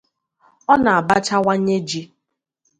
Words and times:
a 0.73 0.75
na-abachawanye 0.81 1.77
ji. 1.87 2.01